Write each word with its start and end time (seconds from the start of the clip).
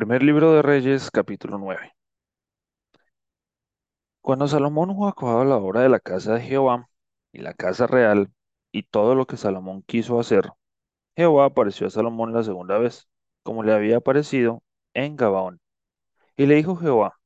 Primer 0.00 0.22
libro 0.22 0.54
de 0.54 0.62
Reyes, 0.62 1.10
capítulo 1.10 1.58
9. 1.58 1.92
Cuando 4.22 4.48
Salomón 4.48 4.88
hubo 4.88 5.06
acabado 5.06 5.44
la 5.44 5.56
obra 5.56 5.82
de 5.82 5.90
la 5.90 6.00
casa 6.00 6.32
de 6.32 6.40
Jehová 6.40 6.88
y 7.32 7.42
la 7.42 7.52
casa 7.52 7.86
real 7.86 8.32
y 8.72 8.84
todo 8.84 9.14
lo 9.14 9.26
que 9.26 9.36
Salomón 9.36 9.82
quiso 9.82 10.18
hacer, 10.18 10.52
Jehová 11.16 11.44
apareció 11.44 11.86
a 11.86 11.90
Salomón 11.90 12.32
la 12.32 12.42
segunda 12.42 12.78
vez, 12.78 13.10
como 13.42 13.62
le 13.62 13.74
había 13.74 13.98
aparecido 13.98 14.62
en 14.94 15.16
Gabaón. 15.16 15.60
Y 16.34 16.46
le 16.46 16.54
dijo 16.54 16.76
Jehová, 16.76 17.20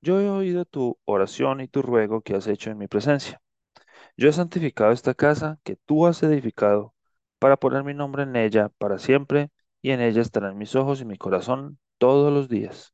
yo 0.00 0.20
he 0.20 0.28
oído 0.28 0.64
tu 0.64 0.98
oración 1.04 1.60
y 1.60 1.68
tu 1.68 1.82
ruego 1.82 2.20
que 2.20 2.34
has 2.34 2.48
hecho 2.48 2.72
en 2.72 2.78
mi 2.78 2.88
presencia. 2.88 3.40
Yo 4.16 4.28
he 4.28 4.32
santificado 4.32 4.90
esta 4.90 5.14
casa 5.14 5.60
que 5.62 5.76
tú 5.76 6.08
has 6.08 6.20
edificado 6.24 6.96
para 7.38 7.56
poner 7.56 7.84
mi 7.84 7.94
nombre 7.94 8.24
en 8.24 8.34
ella 8.34 8.70
para 8.70 8.98
siempre, 8.98 9.52
y 9.86 9.92
en 9.92 10.00
ella 10.00 10.20
estarán 10.20 10.58
mis 10.58 10.74
ojos 10.74 11.00
y 11.00 11.04
mi 11.04 11.16
corazón 11.16 11.78
todos 11.98 12.32
los 12.32 12.48
días. 12.48 12.92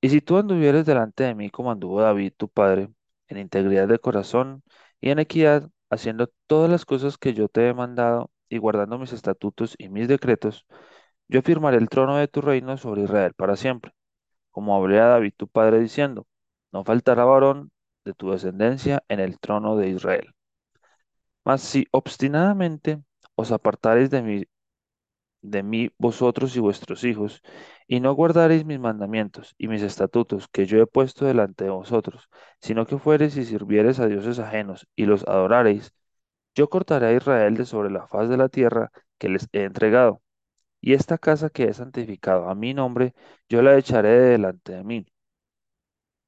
Y 0.00 0.08
si 0.10 0.20
tú 0.20 0.36
anduvieres 0.36 0.84
delante 0.86 1.22
de 1.22 1.36
mí 1.36 1.50
como 1.50 1.70
anduvo 1.70 2.00
David 2.00 2.32
tu 2.36 2.48
padre, 2.48 2.88
en 3.28 3.38
integridad 3.38 3.86
de 3.86 4.00
corazón 4.00 4.64
y 5.00 5.10
en 5.10 5.20
equidad, 5.20 5.70
haciendo 5.88 6.28
todas 6.48 6.68
las 6.68 6.84
cosas 6.84 7.16
que 7.16 7.32
yo 7.32 7.46
te 7.48 7.68
he 7.68 7.74
mandado 7.74 8.32
y 8.48 8.58
guardando 8.58 8.98
mis 8.98 9.12
estatutos 9.12 9.76
y 9.78 9.88
mis 9.88 10.08
decretos, 10.08 10.66
yo 11.28 11.38
afirmaré 11.40 11.76
el 11.76 11.88
trono 11.88 12.16
de 12.16 12.26
tu 12.26 12.40
reino 12.40 12.76
sobre 12.76 13.04
Israel 13.04 13.32
para 13.34 13.54
siempre, 13.54 13.92
como 14.50 14.74
hablé 14.76 14.98
a 14.98 15.06
David 15.06 15.34
tu 15.36 15.46
padre 15.46 15.78
diciendo, 15.78 16.26
no 16.72 16.84
faltará 16.84 17.24
varón 17.24 17.70
de 18.04 18.14
tu 18.14 18.32
descendencia 18.32 19.04
en 19.08 19.20
el 19.20 19.38
trono 19.38 19.76
de 19.76 19.90
Israel. 19.90 20.34
Mas 21.44 21.62
si 21.62 21.86
obstinadamente 21.92 23.00
os 23.36 23.52
apartareis 23.52 24.10
de 24.10 24.22
mí 24.22 24.44
de 25.42 25.62
mí 25.62 25.90
vosotros 25.98 26.56
y 26.56 26.60
vuestros 26.60 27.04
hijos, 27.04 27.42
y 27.86 28.00
no 28.00 28.14
guardaréis 28.14 28.64
mis 28.64 28.80
mandamientos 28.80 29.54
y 29.58 29.68
mis 29.68 29.82
estatutos 29.82 30.48
que 30.48 30.66
yo 30.66 30.80
he 30.80 30.86
puesto 30.86 31.26
delante 31.26 31.64
de 31.64 31.70
vosotros, 31.70 32.28
sino 32.60 32.86
que 32.86 32.98
fuereis 32.98 33.36
y 33.36 33.44
sirviereis 33.44 34.00
a 34.00 34.06
dioses 34.08 34.38
ajenos 34.38 34.88
y 34.96 35.06
los 35.06 35.26
adorareis, 35.28 35.92
yo 36.54 36.68
cortaré 36.70 37.06
a 37.08 37.12
Israel 37.14 37.56
de 37.56 37.66
sobre 37.66 37.90
la 37.90 38.06
faz 38.06 38.28
de 38.28 38.36
la 38.36 38.48
tierra 38.48 38.90
que 39.18 39.28
les 39.28 39.48
he 39.52 39.64
entregado, 39.64 40.22
y 40.80 40.94
esta 40.94 41.18
casa 41.18 41.50
que 41.50 41.64
he 41.64 41.74
santificado 41.74 42.48
a 42.50 42.54
mi 42.54 42.74
nombre, 42.74 43.14
yo 43.48 43.62
la 43.62 43.76
echaré 43.78 44.10
de 44.10 44.28
delante 44.30 44.72
de 44.72 44.84
mí. 44.84 45.06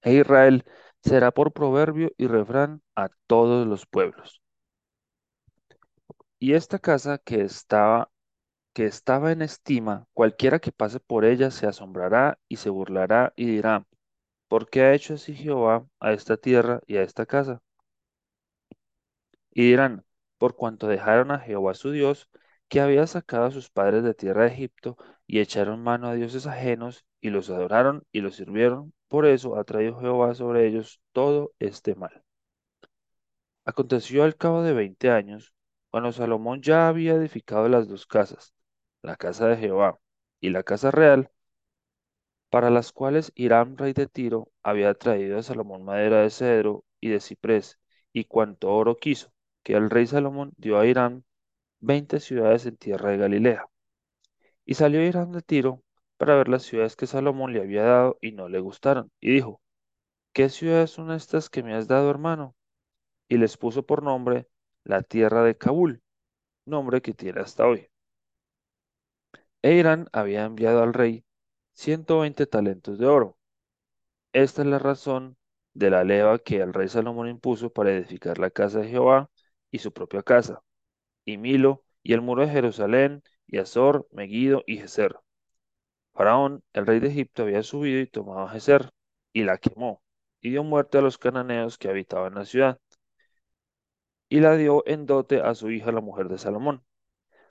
E 0.02 0.10
Israel 0.14 0.64
será 1.02 1.30
por 1.32 1.52
proverbio 1.52 2.12
y 2.16 2.26
refrán 2.28 2.82
a 2.94 3.08
todos 3.26 3.66
los 3.66 3.86
pueblos. 3.86 4.40
Y 6.38 6.54
esta 6.54 6.78
casa 6.78 7.18
que 7.18 7.40
estaba 7.42 8.10
que 8.74 8.86
estaba 8.86 9.32
en 9.32 9.42
estima, 9.42 10.06
cualquiera 10.12 10.58
que 10.60 10.72
pase 10.72 11.00
por 11.00 11.24
ella 11.24 11.50
se 11.50 11.66
asombrará 11.66 12.38
y 12.48 12.56
se 12.56 12.70
burlará 12.70 13.32
y 13.36 13.46
dirá, 13.46 13.86
¿por 14.48 14.68
qué 14.70 14.82
ha 14.82 14.94
hecho 14.94 15.14
así 15.14 15.34
Jehová 15.34 15.86
a 16.00 16.12
esta 16.12 16.36
tierra 16.36 16.80
y 16.86 16.96
a 16.98 17.02
esta 17.02 17.26
casa? 17.26 17.62
Y 19.52 19.62
dirán, 19.68 20.04
por 20.38 20.56
cuanto 20.56 20.88
dejaron 20.88 21.30
a 21.30 21.38
Jehová 21.38 21.74
su 21.74 21.90
Dios, 21.92 22.28
que 22.68 22.80
había 22.80 23.06
sacado 23.06 23.46
a 23.46 23.50
sus 23.50 23.70
padres 23.70 24.02
de 24.04 24.14
tierra 24.14 24.42
de 24.42 24.48
Egipto, 24.48 24.96
y 25.26 25.40
echaron 25.40 25.82
mano 25.82 26.08
a 26.08 26.14
dioses 26.14 26.46
ajenos, 26.46 27.06
y 27.20 27.30
los 27.30 27.50
adoraron 27.50 28.04
y 28.12 28.20
los 28.20 28.36
sirvieron, 28.36 28.92
por 29.08 29.26
eso 29.26 29.56
ha 29.56 29.64
traído 29.64 30.00
Jehová 30.00 30.34
sobre 30.34 30.66
ellos 30.66 31.00
todo 31.12 31.52
este 31.58 31.94
mal. 31.94 32.24
Aconteció 33.66 34.24
al 34.24 34.36
cabo 34.36 34.62
de 34.62 34.72
veinte 34.72 35.10
años, 35.10 35.54
cuando 35.90 36.12
Salomón 36.12 36.62
ya 36.62 36.88
había 36.88 37.14
edificado 37.14 37.68
las 37.68 37.88
dos 37.88 38.06
casas, 38.06 38.53
la 39.04 39.16
casa 39.16 39.48
de 39.48 39.56
Jehová 39.56 39.98
y 40.40 40.50
la 40.50 40.62
casa 40.64 40.90
real, 40.90 41.30
para 42.50 42.70
las 42.70 42.92
cuales 42.92 43.32
Hiram, 43.34 43.76
rey 43.76 43.92
de 43.92 44.06
Tiro, 44.06 44.50
había 44.62 44.94
traído 44.94 45.38
a 45.38 45.42
Salomón 45.42 45.84
madera 45.84 46.22
de 46.22 46.30
cedro 46.30 46.84
y 47.00 47.10
de 47.10 47.20
ciprés, 47.20 47.78
y 48.12 48.24
cuanto 48.24 48.70
oro 48.72 48.96
quiso, 48.96 49.32
que 49.62 49.74
el 49.74 49.90
rey 49.90 50.06
Salomón 50.06 50.52
dio 50.56 50.78
a 50.78 50.86
Hiram 50.86 51.22
veinte 51.80 52.20
ciudades 52.20 52.66
en 52.66 52.76
tierra 52.76 53.10
de 53.10 53.18
Galilea. 53.18 53.66
Y 54.64 54.74
salió 54.74 55.02
Hiram 55.04 55.32
de 55.32 55.42
Tiro 55.42 55.82
para 56.16 56.36
ver 56.36 56.48
las 56.48 56.62
ciudades 56.62 56.96
que 56.96 57.06
Salomón 57.06 57.52
le 57.52 57.60
había 57.62 57.82
dado 57.82 58.18
y 58.20 58.32
no 58.32 58.48
le 58.48 58.60
gustaron, 58.60 59.10
y 59.20 59.32
dijo, 59.32 59.60
¿qué 60.32 60.48
ciudades 60.48 60.90
son 60.90 61.12
estas 61.12 61.50
que 61.50 61.62
me 61.62 61.74
has 61.74 61.88
dado, 61.88 62.10
hermano? 62.10 62.56
Y 63.28 63.38
les 63.38 63.56
puso 63.58 63.84
por 63.84 64.02
nombre 64.02 64.48
la 64.84 65.02
tierra 65.02 65.42
de 65.44 65.56
Kabul, 65.58 66.02
nombre 66.66 67.02
que 67.02 67.14
tiene 67.14 67.40
hasta 67.40 67.66
hoy. 67.66 67.88
E 69.64 69.72
Irán 69.72 70.08
había 70.12 70.44
enviado 70.44 70.82
al 70.82 70.92
rey 70.92 71.24
120 71.72 72.46
talentos 72.46 72.98
de 72.98 73.06
oro. 73.06 73.38
Esta 74.34 74.60
es 74.60 74.68
la 74.68 74.78
razón 74.78 75.38
de 75.72 75.88
la 75.88 76.04
leva 76.04 76.38
que 76.38 76.58
el 76.58 76.74
rey 76.74 76.88
Salomón 76.88 77.28
impuso 77.28 77.70
para 77.72 77.90
edificar 77.90 78.38
la 78.38 78.50
casa 78.50 78.80
de 78.80 78.88
Jehová 78.88 79.30
y 79.70 79.78
su 79.78 79.90
propia 79.92 80.22
casa, 80.22 80.62
y 81.24 81.38
Milo, 81.38 81.84
y 82.02 82.14
el 82.14 82.20
muro 82.20 82.42
de 82.42 82.52
Jerusalén, 82.52 83.22
y 83.46 83.58
Azor, 83.58 84.06
Megido 84.12 84.64
y 84.66 84.78
Geser. 84.78 85.16
Faraón, 86.12 86.62
el 86.74 86.86
rey 86.86 87.00
de 87.00 87.08
Egipto, 87.08 87.44
había 87.44 87.62
subido 87.62 88.00
y 88.00 88.06
tomado 88.06 88.48
Geser, 88.48 88.90
y 89.32 89.44
la 89.44 89.58
quemó, 89.58 90.02
y 90.42 90.50
dio 90.50 90.64
muerte 90.64 90.98
a 90.98 91.02
los 91.02 91.16
cananeos 91.18 91.78
que 91.78 91.88
habitaban 91.88 92.34
la 92.34 92.44
ciudad, 92.44 92.78
y 94.28 94.40
la 94.40 94.56
dio 94.56 94.82
en 94.86 95.06
dote 95.06 95.40
a 95.40 95.54
su 95.54 95.70
hija, 95.70 95.90
la 95.90 96.02
mujer 96.02 96.28
de 96.28 96.36
Salomón. 96.36 96.84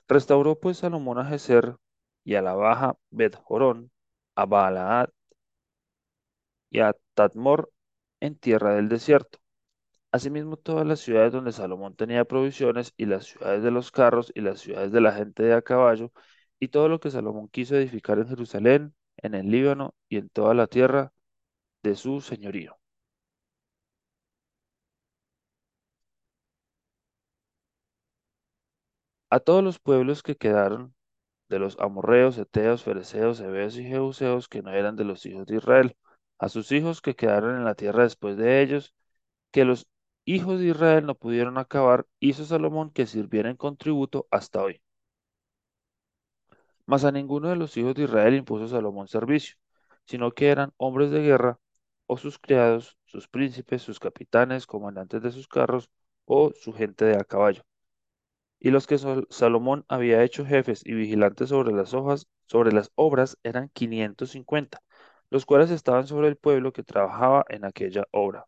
Restauró 0.08 0.60
pues 0.60 0.78
Salomón 0.78 1.18
a 1.18 1.24
Geser 1.26 1.76
y 2.24 2.34
a 2.36 2.42
la 2.42 2.54
baja 2.54 2.96
Bet 3.10 3.36
Jorón, 3.36 3.90
a 4.36 4.46
Baalaad 4.46 5.10
y 6.70 6.80
a 6.80 6.94
Tadmor 7.14 7.72
en 8.20 8.36
tierra 8.38 8.74
del 8.74 8.88
desierto. 8.88 9.38
Asimismo, 10.12 10.56
todas 10.56 10.86
las 10.86 11.00
ciudades 11.00 11.32
donde 11.32 11.52
Salomón 11.52 11.96
tenía 11.96 12.24
provisiones, 12.24 12.94
y 12.96 13.06
las 13.06 13.26
ciudades 13.26 13.62
de 13.62 13.70
los 13.70 13.90
carros, 13.92 14.32
y 14.34 14.40
las 14.42 14.60
ciudades 14.60 14.92
de 14.92 15.00
la 15.00 15.12
gente 15.12 15.42
de 15.44 15.54
a 15.54 15.62
caballo, 15.62 16.12
y 16.60 16.68
todo 16.68 16.88
lo 16.88 17.00
que 17.00 17.10
Salomón 17.10 17.48
quiso 17.48 17.76
edificar 17.76 18.18
en 18.18 18.28
Jerusalén, 18.28 18.94
en 19.18 19.34
el 19.34 19.50
Líbano 19.50 19.94
y 20.08 20.18
en 20.18 20.28
toda 20.30 20.54
la 20.54 20.66
tierra 20.68 21.12
de 21.84 21.96
su 21.96 22.20
señorío. 22.20 22.78
A 29.28 29.38
todos 29.38 29.62
los 29.62 29.78
pueblos 29.78 30.22
que 30.22 30.34
quedaron 30.36 30.94
de 31.48 31.58
los 31.58 31.78
amorreos, 31.80 32.38
eteos, 32.38 32.82
fereceos, 32.82 33.40
heveos 33.40 33.76
y 33.76 33.84
jebuseos 33.84 34.48
que 34.48 34.62
no 34.62 34.72
eran 34.72 34.96
de 34.96 35.04
los 35.04 35.26
hijos 35.26 35.46
de 35.46 35.56
Israel, 35.56 35.96
a 36.38 36.48
sus 36.48 36.72
hijos 36.72 37.00
que 37.02 37.16
quedaron 37.16 37.56
en 37.56 37.64
la 37.64 37.74
tierra 37.74 38.02
después 38.04 38.36
de 38.36 38.62
ellos, 38.62 38.94
que 39.52 39.64
los 39.64 39.88
hijos 40.24 40.60
de 40.60 40.66
Israel 40.68 41.06
no 41.06 41.14
pudieron 41.16 41.58
acabar, 41.58 42.06
hizo 42.20 42.44
Salomón 42.44 42.90
que 42.90 43.06
sirvieran 43.06 43.56
con 43.56 43.76
tributo 43.76 44.26
hasta 44.30 44.62
hoy. 44.62 44.82
Mas 46.86 47.04
a 47.04 47.12
ninguno 47.12 47.48
de 47.50 47.56
los 47.56 47.76
hijos 47.76 47.94
de 47.94 48.04
Israel 48.04 48.34
impuso 48.34 48.68
Salomón 48.68 49.08
servicio, 49.08 49.56
sino 50.06 50.32
que 50.32 50.48
eran 50.48 50.72
hombres 50.78 51.10
de 51.10 51.20
guerra, 51.22 51.58
o 52.06 52.16
sus 52.18 52.38
criados, 52.38 52.98
sus 53.06 53.28
príncipes, 53.28 53.82
sus 53.82 54.00
capitanes, 54.00 54.66
comandantes 54.66 55.22
de 55.22 55.30
sus 55.32 55.48
carros, 55.48 55.90
o 56.26 56.52
su 56.54 56.72
gente 56.72 57.04
de 57.06 57.16
a 57.16 57.24
caballo. 57.24 57.62
Y 58.64 58.70
los 58.70 58.86
que 58.86 58.96
Salomón 59.28 59.84
había 59.88 60.22
hecho 60.24 60.46
jefes 60.46 60.80
y 60.86 60.94
vigilantes 60.94 61.50
sobre 61.50 61.74
las 61.74 61.92
hojas, 61.92 62.28
sobre 62.46 62.72
las 62.72 62.90
obras, 62.94 63.36
eran 63.42 63.68
550, 63.68 64.80
los 65.28 65.44
cuales 65.44 65.70
estaban 65.70 66.06
sobre 66.06 66.28
el 66.28 66.36
pueblo 66.36 66.72
que 66.72 66.82
trabajaba 66.82 67.44
en 67.50 67.66
aquella 67.66 68.06
obra. 68.10 68.46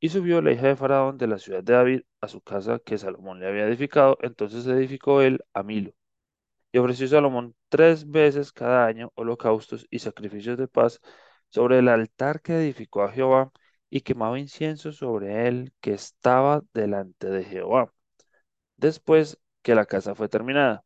Y 0.00 0.08
subió 0.10 0.42
la 0.42 0.52
hija 0.52 0.68
de 0.68 0.76
Faraón 0.76 1.18
de 1.18 1.28
la 1.28 1.38
ciudad 1.38 1.62
de 1.62 1.72
David 1.74 2.02
a 2.20 2.28
su 2.28 2.40
casa 2.42 2.80
que 2.80 2.98
Salomón 2.98 3.40
le 3.40 3.48
había 3.48 3.66
edificado, 3.68 4.18
entonces 4.22 4.66
edificó 4.66 5.22
él 5.22 5.44
a 5.54 5.62
Milo. 5.62 5.92
Y 6.72 6.78
ofreció 6.78 7.08
Salomón 7.08 7.54
tres 7.68 8.10
veces 8.10 8.52
cada 8.52 8.86
año 8.86 9.12
holocaustos 9.14 9.86
y 9.90 10.00
sacrificios 10.00 10.58
de 10.58 10.68
paz 10.68 11.00
sobre 11.50 11.78
el 11.78 11.88
altar 11.88 12.42
que 12.42 12.54
edificó 12.56 13.02
a 13.04 13.12
Jehová, 13.12 13.52
y 13.90 14.00
quemaba 14.00 14.40
incienso 14.40 14.92
sobre 14.92 15.46
él 15.48 15.72
que 15.80 15.92
estaba 15.94 16.62
delante 16.74 17.28
de 17.30 17.44
Jehová, 17.44 17.92
después 18.76 19.38
que 19.64 19.74
la 19.76 19.86
casa 19.86 20.14
fue 20.14 20.28
terminada. 20.30 20.84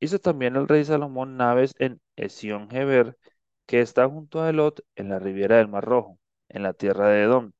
Hizo 0.00 0.18
también 0.18 0.56
el 0.56 0.68
rey 0.68 0.84
Salomón 0.84 1.36
naves 1.36 1.74
en 1.78 2.00
Esión-Geber, 2.16 3.18
que 3.66 3.80
está 3.80 4.08
junto 4.08 4.42
a 4.42 4.50
Elot, 4.50 4.82
en 4.96 5.10
la 5.10 5.18
ribera 5.20 5.58
del 5.58 5.68
Mar 5.68 5.84
Rojo, 5.84 6.18
en 6.48 6.62
la 6.64 6.72
tierra 6.74 7.08
de 7.08 7.22
Edom 7.24 7.52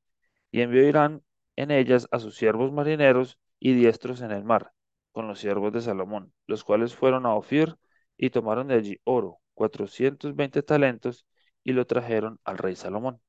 y 0.50 0.62
envió 0.62 0.86
Irán 0.88 1.22
en 1.56 1.70
ellas 1.70 2.08
a 2.10 2.18
sus 2.20 2.36
siervos 2.36 2.72
marineros 2.72 3.38
y 3.58 3.74
diestros 3.74 4.20
en 4.22 4.30
el 4.32 4.44
mar, 4.44 4.72
con 5.12 5.28
los 5.28 5.40
siervos 5.40 5.72
de 5.72 5.82
Salomón, 5.82 6.32
los 6.46 6.64
cuales 6.64 6.94
fueron 6.94 7.26
a 7.26 7.34
Ofir 7.34 7.76
y 8.16 8.30
tomaron 8.30 8.68
de 8.68 8.74
allí 8.76 9.00
oro, 9.04 9.40
cuatrocientos 9.54 10.34
veinte 10.36 10.62
talentos, 10.62 11.26
y 11.64 11.72
lo 11.72 11.86
trajeron 11.86 12.40
al 12.44 12.58
rey 12.58 12.76
Salomón. 12.76 13.20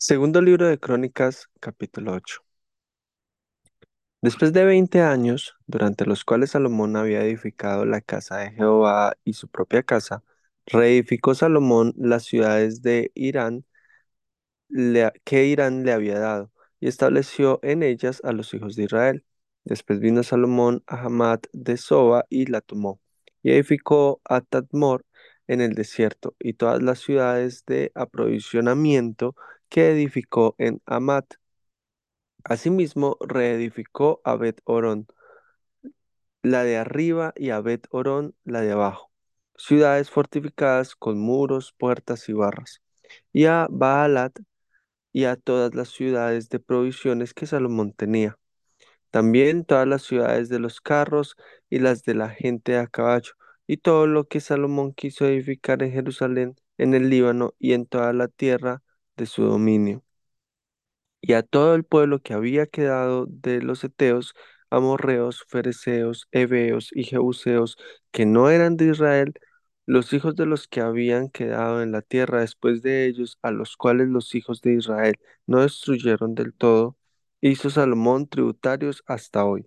Segundo 0.00 0.40
libro 0.40 0.68
de 0.68 0.78
Crónicas, 0.78 1.48
capítulo 1.60 2.12
8. 2.12 2.42
Después 4.22 4.52
de 4.52 4.64
20 4.64 5.00
años, 5.02 5.56
durante 5.66 6.06
los 6.06 6.24
cuales 6.24 6.50
Salomón 6.50 6.94
había 6.96 7.22
edificado 7.24 7.84
la 7.84 8.00
casa 8.00 8.38
de 8.38 8.52
Jehová 8.52 9.16
y 9.24 9.32
su 9.32 9.48
propia 9.48 9.82
casa, 9.82 10.22
reedificó 10.66 11.34
Salomón 11.34 11.94
las 11.96 12.24
ciudades 12.24 12.80
de 12.82 13.10
Irán 13.14 13.64
que 15.24 15.46
Irán 15.46 15.84
le 15.84 15.92
había 15.92 16.18
dado, 16.18 16.52
y 16.80 16.88
estableció 16.88 17.58
en 17.62 17.82
ellas 17.82 18.20
a 18.24 18.32
los 18.32 18.52
hijos 18.54 18.76
de 18.76 18.84
Israel. 18.84 19.24
Después 19.64 20.00
vino 20.00 20.22
Salomón 20.22 20.82
a 20.86 21.02
Hamat 21.02 21.46
de 21.52 21.76
Soba 21.76 22.24
y 22.28 22.46
la 22.46 22.60
tomó, 22.60 23.00
y 23.42 23.50
edificó 23.52 24.20
a 24.24 24.40
Tadmor 24.42 25.04
en 25.46 25.60
el 25.60 25.74
desierto, 25.74 26.36
y 26.38 26.54
todas 26.54 26.82
las 26.82 27.00
ciudades 27.00 27.64
de 27.66 27.90
aprovisionamiento 27.94 29.34
que 29.68 29.90
edificó 29.90 30.54
en 30.58 30.82
Hamat. 30.86 31.34
Asimismo, 32.44 33.16
reedificó 33.20 34.20
a 34.24 34.36
Bet 34.36 34.60
Orón, 34.64 35.06
la 36.42 36.64
de 36.64 36.76
arriba, 36.76 37.32
y 37.36 37.50
a 37.50 37.60
Bet 37.60 37.86
Orón, 37.90 38.34
la 38.44 38.60
de 38.60 38.72
abajo, 38.72 39.10
ciudades 39.56 40.10
fortificadas 40.10 40.96
con 40.96 41.18
muros, 41.18 41.74
puertas 41.76 42.28
y 42.28 42.32
barras, 42.32 42.82
y 43.32 43.46
a 43.46 43.66
Baalat 43.70 44.38
y 45.12 45.24
a 45.24 45.36
todas 45.36 45.74
las 45.74 45.88
ciudades 45.90 46.48
de 46.48 46.60
provisiones 46.60 47.34
que 47.34 47.46
Salomón 47.46 47.92
tenía. 47.92 48.38
También 49.10 49.64
todas 49.64 49.86
las 49.88 50.02
ciudades 50.02 50.48
de 50.48 50.58
los 50.58 50.80
carros 50.80 51.36
y 51.70 51.78
las 51.80 52.04
de 52.04 52.14
la 52.14 52.30
gente 52.30 52.76
a 52.78 52.86
caballo, 52.86 53.32
y 53.66 53.78
todo 53.78 54.06
lo 54.06 54.28
que 54.28 54.40
Salomón 54.40 54.92
quiso 54.94 55.26
edificar 55.26 55.82
en 55.82 55.92
Jerusalén, 55.92 56.56
en 56.78 56.94
el 56.94 57.10
Líbano 57.10 57.54
y 57.58 57.72
en 57.74 57.86
toda 57.86 58.12
la 58.12 58.28
tierra 58.28 58.82
de 59.18 59.26
su 59.26 59.44
dominio. 59.44 60.04
Y 61.20 61.32
a 61.34 61.42
todo 61.42 61.74
el 61.74 61.84
pueblo 61.84 62.20
que 62.22 62.34
había 62.34 62.66
quedado 62.66 63.26
de 63.28 63.60
los 63.62 63.82
heteos, 63.84 64.34
amorreos, 64.70 65.44
fereceos, 65.48 66.28
heveos 66.32 66.90
y 66.92 67.04
jebuseos, 67.04 67.76
que 68.12 68.24
no 68.26 68.50
eran 68.50 68.76
de 68.76 68.86
Israel, 68.90 69.34
los 69.86 70.12
hijos 70.12 70.36
de 70.36 70.46
los 70.46 70.68
que 70.68 70.80
habían 70.80 71.28
quedado 71.30 71.82
en 71.82 71.92
la 71.92 72.02
tierra 72.02 72.40
después 72.40 72.82
de 72.82 73.06
ellos, 73.06 73.38
a 73.42 73.50
los 73.50 73.76
cuales 73.76 74.08
los 74.08 74.34
hijos 74.34 74.60
de 74.62 74.74
Israel 74.74 75.14
no 75.46 75.62
destruyeron 75.62 76.34
del 76.34 76.54
todo, 76.54 76.96
hizo 77.40 77.70
Salomón 77.70 78.28
tributarios 78.28 79.02
hasta 79.06 79.44
hoy. 79.44 79.66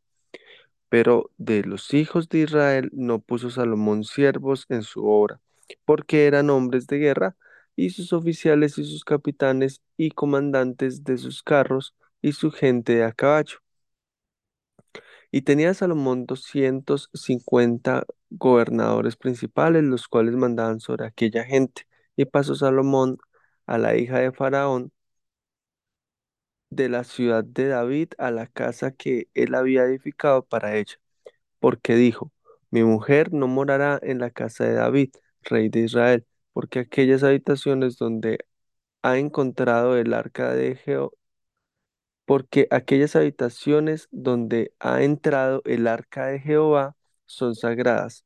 Pero 0.89 1.31
de 1.37 1.63
los 1.63 1.93
hijos 1.93 2.29
de 2.29 2.39
Israel 2.39 2.89
no 2.93 3.19
puso 3.19 3.49
Salomón 3.49 4.03
siervos 4.03 4.65
en 4.69 4.83
su 4.83 5.05
obra, 5.07 5.39
porque 5.85 6.27
eran 6.27 6.49
hombres 6.49 6.87
de 6.87 6.97
guerra, 6.99 7.35
y 7.81 7.89
sus 7.89 8.13
oficiales 8.13 8.77
y 8.77 8.85
sus 8.85 9.03
capitanes 9.03 9.81
y 9.97 10.11
comandantes 10.11 11.03
de 11.03 11.17
sus 11.17 11.41
carros 11.43 11.95
y 12.21 12.33
su 12.33 12.51
gente 12.51 13.03
a 13.03 13.11
caballo. 13.11 13.57
Y 15.31 15.41
tenía 15.43 15.73
Salomón 15.73 16.25
doscientos 16.25 17.09
cincuenta 17.13 18.05
gobernadores 18.29 19.15
principales, 19.15 19.83
los 19.83 20.07
cuales 20.07 20.35
mandaban 20.35 20.79
sobre 20.79 21.05
aquella 21.07 21.43
gente. 21.43 21.83
Y 22.15 22.25
pasó 22.25 22.55
Salomón 22.55 23.17
a 23.65 23.77
la 23.77 23.95
hija 23.95 24.19
de 24.19 24.31
Faraón 24.31 24.91
de 26.69 26.89
la 26.89 27.03
ciudad 27.03 27.43
de 27.43 27.67
David 27.67 28.09
a 28.17 28.31
la 28.31 28.47
casa 28.47 28.91
que 28.91 29.27
él 29.33 29.55
había 29.55 29.83
edificado 29.83 30.43
para 30.45 30.75
ella 30.77 30.95
porque 31.59 31.95
dijo, 31.95 32.33
mi 32.71 32.83
mujer 32.85 33.33
no 33.33 33.47
morará 33.47 33.99
en 34.03 34.19
la 34.19 34.31
casa 34.31 34.65
de 34.65 34.73
David, 34.75 35.11
rey 35.43 35.69
de 35.69 35.81
Israel, 35.81 36.25
porque 36.53 36.79
aquellas 36.79 37.23
habitaciones 37.23 37.97
donde 37.97 38.39
ha 39.03 39.17
encontrado 39.19 39.97
el 39.97 40.13
arca 40.13 40.53
de 40.53 40.75
Jehová, 40.75 41.11
porque 42.25 42.67
aquellas 42.71 43.15
habitaciones 43.15 44.07
donde 44.11 44.73
ha 44.79 45.03
entrado 45.03 45.61
el 45.65 45.87
arca 45.87 46.27
de 46.27 46.39
Jehová 46.39 46.95
son 47.25 47.55
sagradas. 47.55 48.25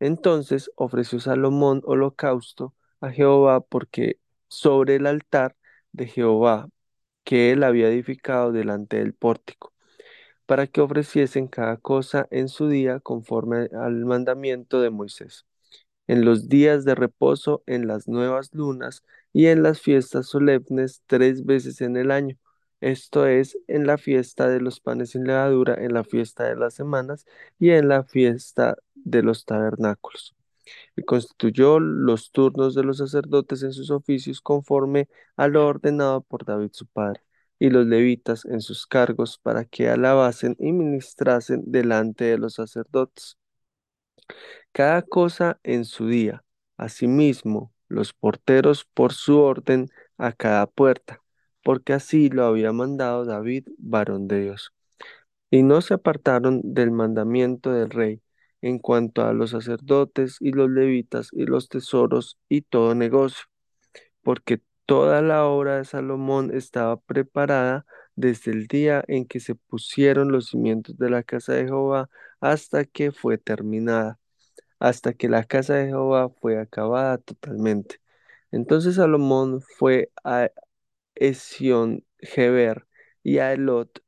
Entonces 0.00 0.70
ofreció 0.76 1.20
Salomón 1.20 1.82
holocausto 1.84 2.74
a 3.00 3.10
Jehová 3.10 3.60
porque 3.60 4.20
sobre 4.48 4.96
el 4.96 5.06
altar 5.06 5.56
de 5.92 6.06
Jehová 6.06 6.68
que 7.24 7.52
él 7.52 7.64
había 7.64 7.88
edificado 7.88 8.52
delante 8.52 8.98
del 8.98 9.14
pórtico 9.14 9.74
para 10.46 10.66
que 10.66 10.80
ofreciesen 10.80 11.48
cada 11.48 11.76
cosa 11.78 12.28
en 12.30 12.48
su 12.48 12.68
día 12.68 13.00
conforme 13.00 13.68
al 13.74 14.04
mandamiento 14.06 14.80
de 14.80 14.90
Moisés, 14.90 15.46
en 16.08 16.24
los 16.24 16.48
días 16.48 16.84
de 16.84 16.94
reposo, 16.96 17.62
en 17.66 17.86
las 17.86 18.08
nuevas 18.08 18.50
lunas 18.54 19.04
y 19.32 19.46
en 19.46 19.62
las 19.62 19.80
fiestas 19.80 20.26
solemnes 20.26 21.02
tres 21.06 21.44
veces 21.46 21.80
en 21.80 21.96
el 21.96 22.10
año. 22.10 22.36
Esto 22.80 23.26
es, 23.26 23.58
en 23.68 23.86
la 23.86 23.98
fiesta 23.98 24.48
de 24.48 24.60
los 24.60 24.80
panes 24.80 25.10
sin 25.10 25.24
levadura, 25.24 25.74
en 25.74 25.94
la 25.94 26.04
fiesta 26.04 26.44
de 26.44 26.56
las 26.56 26.74
semanas 26.74 27.26
y 27.58 27.70
en 27.70 27.88
la 27.88 28.04
fiesta 28.04 28.76
de 28.94 29.22
los 29.22 29.44
tabernáculos 29.44 30.34
y 30.96 31.02
constituyó 31.02 31.80
los 31.80 32.30
turnos 32.32 32.74
de 32.74 32.84
los 32.84 32.98
sacerdotes 32.98 33.62
en 33.62 33.72
sus 33.72 33.90
oficios 33.90 34.40
conforme 34.40 35.08
a 35.36 35.48
lo 35.48 35.66
ordenado 35.66 36.22
por 36.22 36.44
David 36.44 36.70
su 36.72 36.86
padre, 36.86 37.22
y 37.58 37.70
los 37.70 37.86
levitas 37.86 38.44
en 38.44 38.60
sus 38.60 38.86
cargos 38.86 39.38
para 39.38 39.64
que 39.64 39.88
alabasen 39.88 40.56
y 40.58 40.72
ministrasen 40.72 41.64
delante 41.66 42.24
de 42.24 42.38
los 42.38 42.54
sacerdotes, 42.54 43.38
cada 44.72 45.02
cosa 45.02 45.60
en 45.62 45.84
su 45.84 46.08
día. 46.08 46.44
Asimismo, 46.76 47.72
los 47.88 48.12
porteros 48.12 48.84
por 48.84 49.12
su 49.12 49.40
orden 49.40 49.88
a 50.18 50.32
cada 50.32 50.66
puerta, 50.66 51.22
porque 51.62 51.92
así 51.92 52.30
lo 52.30 52.44
había 52.46 52.72
mandado 52.72 53.24
David, 53.24 53.68
varón 53.78 54.28
de 54.28 54.42
Dios 54.42 54.72
y 55.50 55.62
no 55.62 55.80
se 55.80 55.94
apartaron 55.94 56.60
del 56.64 56.90
mandamiento 56.90 57.72
del 57.72 57.90
rey 57.90 58.22
en 58.60 58.78
cuanto 58.78 59.22
a 59.24 59.32
los 59.32 59.50
sacerdotes 59.50 60.36
y 60.40 60.52
los 60.52 60.70
levitas 60.70 61.28
y 61.32 61.46
los 61.46 61.68
tesoros 61.68 62.38
y 62.48 62.62
todo 62.62 62.94
negocio, 62.94 63.44
porque 64.22 64.60
toda 64.86 65.22
la 65.22 65.46
obra 65.46 65.76
de 65.78 65.84
Salomón 65.84 66.50
estaba 66.54 66.98
preparada 67.00 67.86
desde 68.18 68.52
el 68.52 68.66
día 68.66 69.04
en 69.08 69.26
que 69.26 69.40
se 69.40 69.54
pusieron 69.54 70.32
los 70.32 70.48
cimientos 70.48 70.98
de 70.98 71.10
la 71.10 71.22
casa 71.22 71.52
de 71.54 71.66
Jehová 71.66 72.10
hasta 72.40 72.84
que 72.84 73.12
fue 73.12 73.38
terminada, 73.38 74.18
hasta 74.80 75.14
que 75.14 75.28
la 75.28 75.44
casa 75.44 75.74
de 75.76 75.86
Jehová 75.88 76.30
fue 76.30 76.58
acabada 76.60 77.18
totalmente. 77.18 78.00
Entonces 78.52 78.96
Salomón 78.96 79.62
fue 79.62 80.10
a 80.24 80.50
Esión 81.16 82.04
Geber 82.20 82.86
y 83.22 83.38
a 83.38 83.52
Elot 83.52 84.02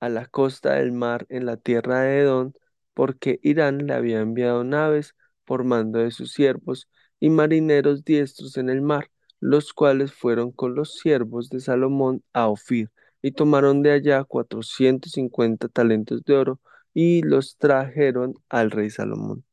a 0.00 0.08
la 0.08 0.26
costa 0.26 0.74
del 0.74 0.92
mar 0.92 1.26
en 1.28 1.46
la 1.46 1.56
tierra 1.56 2.02
de 2.02 2.20
Edom, 2.20 2.52
porque 2.94 3.40
Irán 3.42 3.86
le 3.86 3.94
había 3.94 4.20
enviado 4.20 4.64
naves 4.64 5.14
por 5.44 5.64
mando 5.64 6.00
de 6.00 6.10
sus 6.10 6.32
siervos 6.32 6.88
y 7.20 7.30
marineros 7.30 8.04
diestros 8.04 8.56
en 8.56 8.70
el 8.70 8.82
mar, 8.82 9.10
los 9.40 9.72
cuales 9.72 10.12
fueron 10.12 10.52
con 10.52 10.74
los 10.74 10.94
siervos 10.96 11.50
de 11.50 11.60
Salomón 11.60 12.22
a 12.32 12.48
Ofir, 12.48 12.90
y 13.26 13.32
tomaron 13.32 13.82
de 13.82 13.92
allá 13.92 14.24
cuatrocientos 14.24 15.12
cincuenta 15.12 15.68
talentos 15.68 16.22
de 16.24 16.34
oro, 16.36 16.60
y 16.94 17.22
los 17.22 17.56
trajeron 17.58 18.34
al 18.48 18.70
rey 18.70 18.90
Salomón. 18.90 19.44